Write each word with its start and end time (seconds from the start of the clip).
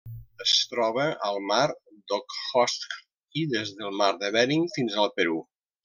Es 0.45 0.53
troba 0.69 1.03
al 1.27 1.37
Mar 1.51 1.67
d'Okhotsk 2.11 2.99
i 3.43 3.47
des 3.55 3.75
del 3.83 3.97
Mar 4.01 4.13
de 4.25 4.37
Bering 4.39 4.69
fins 4.79 5.01
al 5.05 5.15
Perú. 5.21 5.43